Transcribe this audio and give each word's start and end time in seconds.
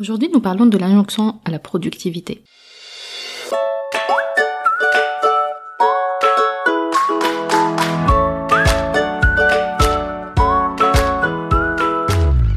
Aujourd'hui, 0.00 0.30
nous 0.32 0.40
parlons 0.40 0.64
de 0.64 0.78
l'injonction 0.78 1.34
à 1.44 1.50
la 1.50 1.58
productivité. 1.58 2.42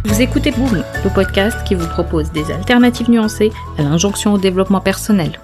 Vous 0.05 0.21
écoutez 0.21 0.51
Boom, 0.51 0.85
le 1.03 1.13
podcast 1.13 1.57
qui 1.67 1.75
vous 1.75 1.87
propose 1.87 2.31
des 2.31 2.49
alternatives 2.49 3.09
nuancées 3.09 3.51
à 3.77 3.83
l'injonction 3.83 4.31
au 4.31 4.37
développement 4.37 4.79
personnel. 4.79 5.37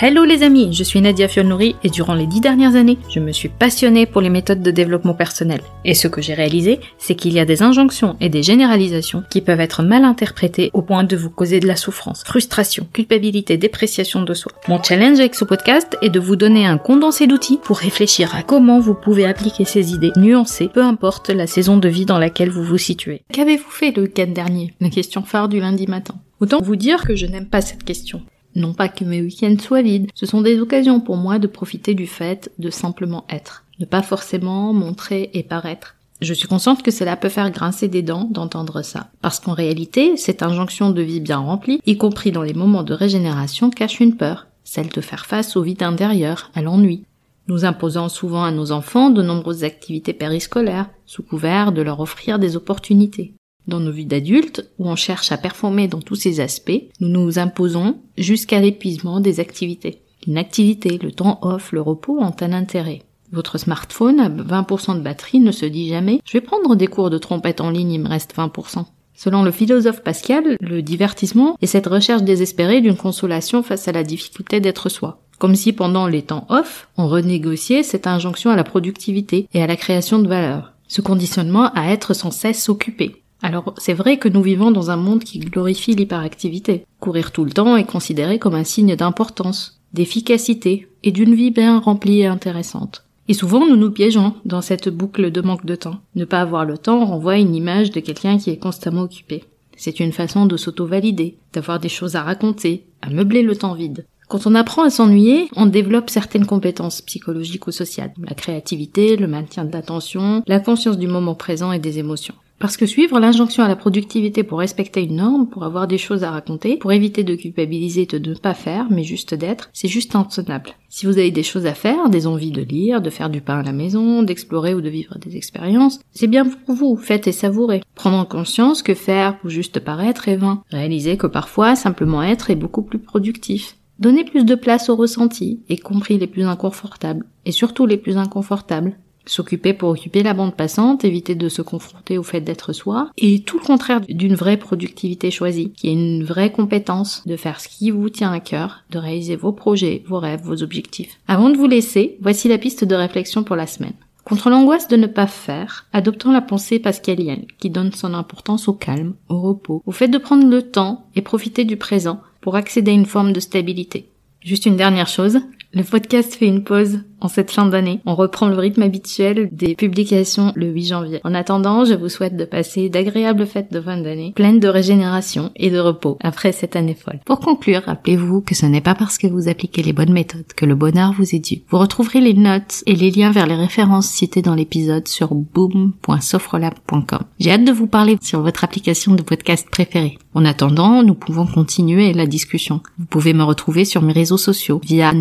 Hello 0.00 0.24
les 0.24 0.42
amis, 0.42 0.72
je 0.72 0.82
suis 0.82 1.00
Nadia 1.00 1.28
Fionnouri 1.28 1.76
et 1.84 1.88
durant 1.88 2.14
les 2.14 2.26
dix 2.26 2.40
dernières 2.40 2.74
années, 2.74 2.98
je 3.08 3.20
me 3.20 3.30
suis 3.30 3.48
passionnée 3.48 4.04
pour 4.04 4.20
les 4.20 4.30
méthodes 4.30 4.62
de 4.62 4.70
développement 4.72 5.14
personnel. 5.14 5.60
Et 5.84 5.94
ce 5.94 6.08
que 6.08 6.20
j'ai 6.20 6.34
réalisé, 6.34 6.80
c'est 6.98 7.14
qu'il 7.14 7.32
y 7.34 7.38
a 7.38 7.44
des 7.44 7.62
injonctions 7.62 8.16
et 8.20 8.28
des 8.28 8.42
généralisations 8.42 9.22
qui 9.30 9.40
peuvent 9.40 9.60
être 9.60 9.82
mal 9.82 10.04
interprétées 10.04 10.70
au 10.72 10.82
point 10.82 11.04
de 11.04 11.16
vous 11.16 11.30
causer 11.30 11.60
de 11.60 11.68
la 11.68 11.76
souffrance, 11.76 12.24
frustration, 12.24 12.86
culpabilité, 12.92 13.56
dépréciation 13.58 14.22
de 14.22 14.34
soi. 14.34 14.50
Mon 14.66 14.82
challenge 14.82 15.20
avec 15.20 15.36
ce 15.36 15.44
podcast 15.44 15.96
est 16.02 16.10
de 16.10 16.18
vous 16.18 16.36
donner 16.36 16.66
un 16.66 16.78
condensé 16.78 17.28
d'outils 17.28 17.60
pour 17.62 17.78
réfléchir 17.78 18.34
à 18.34 18.42
comment 18.42 18.80
vous 18.80 18.94
pouvez 18.94 19.26
appliquer 19.26 19.64
ces 19.64 19.92
idées 19.92 20.12
nuancées, 20.16 20.68
peu 20.68 20.82
importe 20.82 21.30
la 21.30 21.46
saison 21.46 21.76
de 21.76 21.88
vie 21.88 22.06
dans 22.06 22.18
laquelle 22.18 22.50
vous 22.50 22.64
vous 22.64 22.78
situez. 22.78 23.22
Qu'avez-vous 23.32 23.70
fait 23.70 23.94
le 23.94 24.02
week-end 24.02 24.32
dernier? 24.34 24.74
La 24.80 24.90
question 24.90 25.22
phare 25.22 25.48
du 25.48 25.60
lundi 25.60 25.86
matin. 25.86 26.14
Autant 26.40 26.60
vous 26.60 26.76
dire 26.76 27.04
que 27.04 27.14
je 27.14 27.26
n'aime 27.26 27.46
pas 27.46 27.60
cette 27.60 27.84
question. 27.84 28.22
Non 28.54 28.74
pas 28.74 28.88
que 28.88 29.04
mes 29.04 29.22
week-ends 29.22 29.56
soient 29.58 29.82
vides, 29.82 30.10
ce 30.14 30.26
sont 30.26 30.42
des 30.42 30.60
occasions 30.60 31.00
pour 31.00 31.16
moi 31.16 31.38
de 31.38 31.46
profiter 31.46 31.94
du 31.94 32.06
fait 32.06 32.50
de 32.58 32.70
simplement 32.70 33.24
être, 33.30 33.64
ne 33.80 33.86
pas 33.86 34.02
forcément 34.02 34.72
montrer 34.72 35.30
et 35.34 35.42
paraître. 35.42 35.96
Je 36.20 36.34
suis 36.34 36.46
consciente 36.46 36.82
que 36.82 36.92
cela 36.92 37.16
peut 37.16 37.28
faire 37.28 37.50
grincer 37.50 37.88
des 37.88 38.02
dents 38.02 38.28
d'entendre 38.30 38.82
ça, 38.82 39.10
parce 39.22 39.40
qu'en 39.40 39.54
réalité, 39.54 40.16
cette 40.16 40.44
injonction 40.44 40.90
de 40.90 41.02
vie 41.02 41.18
bien 41.18 41.38
remplie, 41.38 41.80
y 41.84 41.96
compris 41.96 42.30
dans 42.30 42.42
les 42.42 42.54
moments 42.54 42.84
de 42.84 42.94
régénération, 42.94 43.70
cache 43.70 43.98
une 43.98 44.16
peur, 44.16 44.46
celle 44.62 44.88
de 44.88 45.00
faire 45.00 45.26
face 45.26 45.56
au 45.56 45.62
vide 45.62 45.82
intérieur, 45.82 46.50
à 46.54 46.62
l'ennui. 46.62 47.02
Nous 47.48 47.64
imposant 47.64 48.08
souvent 48.08 48.44
à 48.44 48.52
nos 48.52 48.70
enfants 48.70 49.10
de 49.10 49.20
nombreuses 49.20 49.64
activités 49.64 50.12
périscolaires, 50.12 50.90
sous 51.06 51.24
couvert 51.24 51.72
de 51.72 51.82
leur 51.82 51.98
offrir 51.98 52.38
des 52.38 52.54
opportunités. 52.54 53.34
Dans 53.66 53.80
nos 53.80 53.92
vies 53.92 54.06
d'adultes, 54.06 54.70
où 54.78 54.88
on 54.88 54.96
cherche 54.96 55.30
à 55.30 55.36
performer 55.36 55.88
dans 55.88 56.00
tous 56.00 56.16
ces 56.16 56.40
aspects, 56.40 56.82
nous 57.00 57.08
nous 57.08 57.38
imposons 57.38 57.98
jusqu'à 58.18 58.60
l'épuisement 58.60 59.20
des 59.20 59.38
activités. 59.40 60.02
Une 60.26 60.38
activité, 60.38 60.98
le 61.02 61.12
temps 61.12 61.38
off, 61.42 61.72
le 61.72 61.80
repos 61.80 62.18
ont 62.20 62.34
un 62.40 62.52
intérêt. 62.52 63.02
Votre 63.32 63.58
smartphone 63.58 64.20
à 64.20 64.28
20% 64.28 64.96
de 64.96 65.00
batterie 65.00 65.40
ne 65.40 65.52
se 65.52 65.64
dit 65.64 65.88
jamais 65.88 66.20
je 66.24 66.34
vais 66.34 66.42
prendre 66.42 66.76
des 66.76 66.86
cours 66.86 67.08
de 67.08 67.18
trompette 67.18 67.60
en 67.60 67.70
ligne, 67.70 67.92
il 67.92 68.00
me 68.00 68.08
reste 68.08 68.34
20%. 68.36 68.84
Selon 69.14 69.42
le 69.42 69.50
philosophe 69.50 70.02
Pascal, 70.02 70.56
le 70.60 70.82
divertissement 70.82 71.56
est 71.62 71.66
cette 71.66 71.86
recherche 71.86 72.22
désespérée 72.22 72.80
d'une 72.80 72.96
consolation 72.96 73.62
face 73.62 73.88
à 73.88 73.92
la 73.92 74.02
difficulté 74.02 74.60
d'être 74.60 74.88
soi. 74.88 75.22
Comme 75.38 75.54
si 75.54 75.72
pendant 75.72 76.06
les 76.06 76.22
temps 76.22 76.46
off, 76.50 76.88
on 76.96 77.08
renégociait 77.08 77.82
cette 77.82 78.06
injonction 78.06 78.50
à 78.50 78.56
la 78.56 78.64
productivité 78.64 79.48
et 79.54 79.62
à 79.62 79.66
la 79.66 79.76
création 79.76 80.18
de 80.18 80.28
valeur. 80.28 80.72
Ce 80.88 81.00
conditionnement 81.00 81.72
à 81.74 81.90
être 81.90 82.14
sans 82.14 82.30
cesse 82.30 82.68
occupé. 82.68 83.21
Alors 83.42 83.74
c'est 83.76 83.92
vrai 83.92 84.18
que 84.18 84.28
nous 84.28 84.42
vivons 84.42 84.70
dans 84.70 84.90
un 84.90 84.96
monde 84.96 85.24
qui 85.24 85.40
glorifie 85.40 85.96
l'hyperactivité. 85.96 86.86
Courir 87.00 87.32
tout 87.32 87.44
le 87.44 87.50
temps 87.50 87.76
est 87.76 87.84
considéré 87.84 88.38
comme 88.38 88.54
un 88.54 88.64
signe 88.64 88.94
d'importance, 88.94 89.80
d'efficacité 89.92 90.88
et 91.02 91.10
d'une 91.10 91.34
vie 91.34 91.50
bien 91.50 91.80
remplie 91.80 92.20
et 92.20 92.26
intéressante. 92.26 93.04
Et 93.28 93.34
souvent 93.34 93.66
nous 93.66 93.76
nous 93.76 93.90
piégeons 93.90 94.34
dans 94.44 94.62
cette 94.62 94.88
boucle 94.88 95.32
de 95.32 95.40
manque 95.40 95.66
de 95.66 95.74
temps. 95.74 95.98
Ne 96.14 96.24
pas 96.24 96.40
avoir 96.40 96.64
le 96.64 96.78
temps 96.78 97.04
renvoie 97.04 97.38
une 97.38 97.54
image 97.54 97.90
de 97.90 98.00
quelqu'un 98.00 98.38
qui 98.38 98.50
est 98.50 98.58
constamment 98.58 99.02
occupé. 99.02 99.44
C'est 99.76 99.98
une 99.98 100.12
façon 100.12 100.46
de 100.46 100.56
s'auto-valider, 100.56 101.36
d'avoir 101.52 101.80
des 101.80 101.88
choses 101.88 102.14
à 102.14 102.22
raconter, 102.22 102.84
à 103.00 103.10
meubler 103.10 103.42
le 103.42 103.56
temps 103.56 103.74
vide. 103.74 104.06
Quand 104.28 104.46
on 104.46 104.54
apprend 104.54 104.84
à 104.84 104.90
s'ennuyer, 104.90 105.48
on 105.56 105.66
développe 105.66 106.08
certaines 106.08 106.46
compétences 106.46 107.02
psychologiques 107.02 107.66
ou 107.66 107.72
sociales. 107.72 108.14
La 108.18 108.34
créativité, 108.34 109.16
le 109.16 109.26
maintien 109.26 109.64
de 109.64 109.72
l'attention, 109.72 110.42
la 110.46 110.60
conscience 110.60 110.96
du 110.96 111.06
moment 111.06 111.34
présent 111.34 111.72
et 111.72 111.78
des 111.78 111.98
émotions. 111.98 112.34
Parce 112.62 112.76
que 112.76 112.86
suivre 112.86 113.18
l'injonction 113.18 113.64
à 113.64 113.68
la 113.68 113.74
productivité 113.74 114.44
pour 114.44 114.60
respecter 114.60 115.02
une 115.02 115.16
norme, 115.16 115.48
pour 115.48 115.64
avoir 115.64 115.88
des 115.88 115.98
choses 115.98 116.22
à 116.22 116.30
raconter, 116.30 116.76
pour 116.76 116.92
éviter 116.92 117.24
de 117.24 117.34
culpabiliser 117.34 118.06
de 118.06 118.30
ne 118.30 118.36
pas 118.36 118.54
faire, 118.54 118.86
mais 118.88 119.02
juste 119.02 119.34
d'être, 119.34 119.68
c'est 119.72 119.88
juste 119.88 120.14
intenable. 120.14 120.70
Si 120.88 121.04
vous 121.04 121.18
avez 121.18 121.32
des 121.32 121.42
choses 121.42 121.66
à 121.66 121.74
faire, 121.74 122.08
des 122.08 122.28
envies 122.28 122.52
de 122.52 122.62
lire, 122.62 123.02
de 123.02 123.10
faire 123.10 123.30
du 123.30 123.40
pain 123.40 123.58
à 123.58 123.62
la 123.64 123.72
maison, 123.72 124.22
d'explorer 124.22 124.76
ou 124.76 124.80
de 124.80 124.88
vivre 124.88 125.18
des 125.18 125.36
expériences, 125.36 125.98
c'est 126.12 126.28
bien 126.28 126.44
pour 126.44 126.76
vous, 126.76 126.94
faites 126.94 127.26
et 127.26 127.32
savourez. 127.32 127.82
Prendre 127.96 128.28
conscience 128.28 128.84
que 128.84 128.94
faire 128.94 129.38
ou 129.44 129.48
juste 129.48 129.80
paraître 129.80 130.28
est 130.28 130.36
vain. 130.36 130.62
Réalisez 130.70 131.16
que 131.16 131.26
parfois, 131.26 131.74
simplement 131.74 132.22
être 132.22 132.50
est 132.50 132.54
beaucoup 132.54 132.82
plus 132.82 133.00
productif. 133.00 133.76
Donnez 133.98 134.22
plus 134.22 134.44
de 134.44 134.54
place 134.54 134.88
aux 134.88 134.94
ressentis, 134.94 135.64
y 135.68 135.78
compris 135.78 136.16
les 136.16 136.28
plus 136.28 136.44
inconfortables, 136.44 137.26
et 137.44 137.50
surtout 137.50 137.86
les 137.86 137.96
plus 137.96 138.18
inconfortables. 138.18 138.96
S'occuper 139.26 139.72
pour 139.72 139.90
occuper 139.90 140.22
la 140.22 140.34
bande 140.34 140.54
passante, 140.54 141.04
éviter 141.04 141.34
de 141.34 141.48
se 141.48 141.62
confronter 141.62 142.18
au 142.18 142.22
fait 142.22 142.40
d'être 142.40 142.72
soi, 142.72 143.10
et 143.16 143.40
tout 143.40 143.58
le 143.58 143.64
contraire 143.64 144.00
d'une 144.00 144.34
vraie 144.34 144.56
productivité 144.56 145.30
choisie, 145.30 145.72
qui 145.76 145.88
est 145.88 145.92
une 145.92 146.24
vraie 146.24 146.52
compétence 146.52 147.22
de 147.26 147.36
faire 147.36 147.60
ce 147.60 147.68
qui 147.68 147.90
vous 147.90 148.10
tient 148.10 148.32
à 148.32 148.40
cœur, 148.40 148.84
de 148.90 148.98
réaliser 148.98 149.36
vos 149.36 149.52
projets, 149.52 150.02
vos 150.06 150.18
rêves, 150.18 150.42
vos 150.42 150.62
objectifs. 150.62 151.18
Avant 151.28 151.50
de 151.50 151.56
vous 151.56 151.66
laisser, 151.66 152.16
voici 152.20 152.48
la 152.48 152.58
piste 152.58 152.84
de 152.84 152.94
réflexion 152.94 153.44
pour 153.44 153.56
la 153.56 153.66
semaine. 153.66 153.94
Contre 154.24 154.50
l'angoisse 154.50 154.86
de 154.86 154.96
ne 154.96 155.08
pas 155.08 155.26
faire, 155.26 155.86
adoptons 155.92 156.30
la 156.30 156.40
pensée 156.40 156.78
pascalienne, 156.78 157.44
qui 157.58 157.70
donne 157.70 157.92
son 157.92 158.14
importance 158.14 158.68
au 158.68 158.72
calme, 158.72 159.14
au 159.28 159.40
repos, 159.40 159.82
au 159.84 159.92
fait 159.92 160.08
de 160.08 160.18
prendre 160.18 160.48
le 160.48 160.62
temps 160.62 161.06
et 161.16 161.22
profiter 161.22 161.64
du 161.64 161.76
présent 161.76 162.20
pour 162.40 162.54
accéder 162.54 162.92
à 162.92 162.94
une 162.94 163.06
forme 163.06 163.32
de 163.32 163.40
stabilité. 163.40 164.08
Juste 164.40 164.66
une 164.66 164.76
dernière 164.76 165.08
chose, 165.08 165.40
le 165.72 165.84
podcast 165.84 166.34
fait 166.34 166.46
une 166.46 166.64
pause 166.64 167.00
en 167.22 167.28
cette 167.28 167.50
fin 167.50 167.66
d'année. 167.66 168.00
On 168.04 168.14
reprend 168.14 168.48
le 168.48 168.56
rythme 168.56 168.82
habituel 168.82 169.48
des 169.52 169.74
publications 169.74 170.52
le 170.54 170.66
8 170.66 170.86
janvier. 170.86 171.20
En 171.24 171.34
attendant, 171.34 171.84
je 171.84 171.94
vous 171.94 172.08
souhaite 172.08 172.36
de 172.36 172.44
passer 172.44 172.88
d'agréables 172.88 173.46
fêtes 173.46 173.72
de 173.72 173.80
fin 173.80 173.96
d'année, 173.96 174.32
pleines 174.34 174.60
de 174.60 174.68
régénération 174.68 175.50
et 175.56 175.70
de 175.70 175.78
repos 175.78 176.18
après 176.20 176.52
cette 176.52 176.76
année 176.76 176.96
folle. 176.96 177.20
Pour 177.24 177.40
conclure, 177.40 177.82
rappelez-vous 177.86 178.40
que 178.40 178.54
ce 178.54 178.66
n'est 178.66 178.80
pas 178.80 178.94
parce 178.94 179.18
que 179.18 179.28
vous 179.28 179.48
appliquez 179.48 179.82
les 179.82 179.92
bonnes 179.92 180.12
méthodes 180.12 180.52
que 180.56 180.66
le 180.66 180.74
bonheur 180.74 181.12
vous 181.16 181.34
est 181.34 181.38
dû. 181.38 181.62
Vous 181.70 181.78
retrouverez 181.78 182.20
les 182.20 182.34
notes 182.34 182.82
et 182.86 182.96
les 182.96 183.10
liens 183.10 183.30
vers 183.30 183.46
les 183.46 183.54
références 183.54 184.08
citées 184.08 184.42
dans 184.42 184.56
l'épisode 184.56 185.06
sur 185.08 185.34
boom.sofrelab.com. 185.34 187.22
J'ai 187.38 187.52
hâte 187.52 187.64
de 187.64 187.72
vous 187.72 187.86
parler 187.86 188.16
sur 188.20 188.42
votre 188.42 188.64
application 188.64 189.14
de 189.14 189.22
podcast 189.22 189.68
préférée. 189.70 190.18
En 190.34 190.44
attendant, 190.44 191.02
nous 191.02 191.14
pouvons 191.14 191.46
continuer 191.46 192.12
la 192.14 192.26
discussion. 192.26 192.80
Vous 192.98 193.04
pouvez 193.04 193.34
me 193.34 193.42
retrouver 193.42 193.84
sur 193.84 194.02
mes 194.02 194.12
réseaux 194.12 194.38
sociaux 194.38 194.80
via 194.82 195.12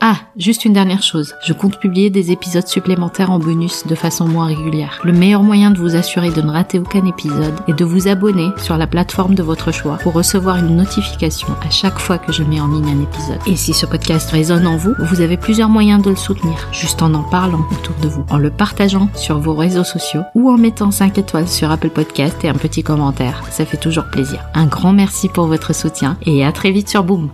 Ah, 0.00 0.16
juste 0.36 0.64
une 0.64 0.72
dernière 0.72 1.02
chose. 1.02 1.34
Je 1.44 1.52
compte 1.52 1.78
publier 1.78 2.10
des 2.10 2.32
épisodes 2.32 2.66
supplémentaires 2.66 3.30
en 3.30 3.38
bonus 3.38 3.86
de 3.86 3.94
façon 3.94 4.26
moins 4.26 4.46
régulière. 4.46 5.00
Le 5.04 5.12
meilleur 5.12 5.42
moyen 5.42 5.70
de 5.70 5.78
vous 5.78 5.96
assurer 5.96 6.30
de 6.30 6.42
ne 6.42 6.50
rater 6.50 6.78
aucun 6.78 7.04
épisode 7.06 7.54
est 7.68 7.72
de 7.72 7.84
vous 7.84 8.08
abonner 8.08 8.48
sur 8.58 8.76
la 8.76 8.86
plateforme 8.86 9.34
de 9.34 9.42
votre 9.42 9.72
choix 9.72 9.98
pour 9.98 10.12
recevoir 10.12 10.56
une 10.56 10.76
notification 10.76 11.48
à 11.66 11.70
chaque 11.70 11.98
fois 11.98 12.18
que 12.18 12.32
je 12.32 12.42
mets 12.42 12.60
en 12.60 12.68
ligne 12.68 12.88
un 12.88 13.02
épisode. 13.02 13.40
Et 13.46 13.56
si 13.56 13.72
ce 13.72 13.86
podcast 13.86 14.30
résonne 14.30 14.66
en 14.66 14.76
vous, 14.76 14.94
vous 14.98 15.20
avez 15.20 15.36
plusieurs 15.36 15.68
moyens 15.68 16.02
de 16.02 16.10
le 16.10 16.16
soutenir, 16.16 16.68
juste 16.72 17.02
en 17.02 17.14
en 17.14 17.22
parlant 17.22 17.66
autour 17.72 17.94
de 18.02 18.08
vous, 18.08 18.24
en 18.30 18.38
le 18.38 18.50
partageant 18.50 19.08
sur 19.14 19.38
vos 19.38 19.54
réseaux 19.54 19.84
sociaux 19.84 20.22
ou 20.34 20.50
en 20.50 20.56
mettant 20.56 20.90
5 20.90 21.18
étoiles 21.18 21.48
sur 21.48 21.70
Apple 21.70 21.90
Podcast 21.90 22.36
et 22.44 22.48
un 22.48 22.54
petit 22.54 22.82
commentaire. 22.82 23.42
Ça 23.50 23.64
fait 23.64 23.76
toujours 23.76 24.06
plaisir. 24.06 24.40
Un 24.54 24.66
grand 24.66 24.92
merci 24.92 25.28
pour 25.28 25.46
votre 25.46 25.74
soutien 25.74 26.16
et 26.26 26.44
à 26.44 26.52
très 26.52 26.70
vite 26.70 26.88
sur 26.88 27.04
Boom. 27.04 27.30